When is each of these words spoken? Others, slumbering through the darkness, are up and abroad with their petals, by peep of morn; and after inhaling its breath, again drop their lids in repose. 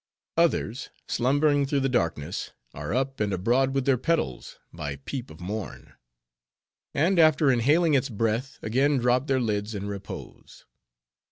Others, 0.35 0.89
slumbering 1.07 1.67
through 1.67 1.81
the 1.81 1.87
darkness, 1.87 2.53
are 2.73 2.91
up 2.91 3.19
and 3.19 3.31
abroad 3.31 3.75
with 3.75 3.85
their 3.85 3.99
petals, 3.99 4.57
by 4.73 4.95
peep 4.95 5.29
of 5.29 5.39
morn; 5.39 5.93
and 6.91 7.19
after 7.19 7.51
inhaling 7.51 7.93
its 7.93 8.09
breath, 8.09 8.57
again 8.63 8.97
drop 8.97 9.27
their 9.27 9.39
lids 9.39 9.75
in 9.75 9.87
repose. 9.87 10.65